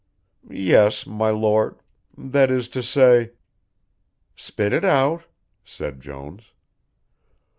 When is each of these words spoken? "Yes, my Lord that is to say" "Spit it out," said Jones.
"Yes, 0.49 1.05
my 1.05 1.29
Lord 1.29 1.79
that 2.17 2.49
is 2.49 2.67
to 2.69 2.81
say" 2.81 3.33
"Spit 4.35 4.73
it 4.73 4.83
out," 4.83 5.25
said 5.63 6.01
Jones. 6.01 6.53